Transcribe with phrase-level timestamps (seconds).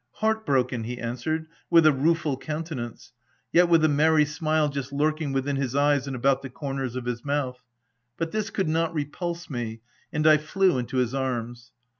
[0.15, 3.11] u Heart broken I" he answered, with a rueful countenance—
[3.53, 6.95] yet with a merry smile just lurk ing within his eyes and about the corners
[6.95, 7.61] of his mouth;
[8.17, 11.71] but this could not repulse me, and I flew into his arms.